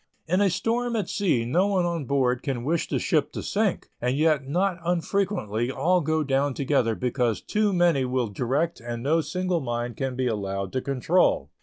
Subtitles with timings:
[0.25, 3.89] In a storm at sea no one on board can wish the ship to sink,
[4.01, 9.21] and yet not unfrequently all go down together because too many will direct and no
[9.21, 11.51] single mind can be allowed to control.